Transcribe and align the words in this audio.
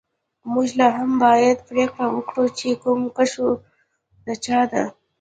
موږ 0.51 0.67
لاهم 0.79 1.11
باید 1.25 1.57
پریکړه 1.69 2.07
وکړو 2.11 2.45
چې 2.57 2.67
کوم 2.83 3.01
کشو 3.17 3.49
د 4.25 4.27
چا 4.43 4.59
ده 4.71 4.83